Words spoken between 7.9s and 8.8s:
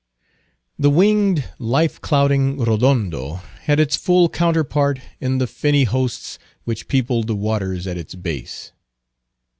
its base.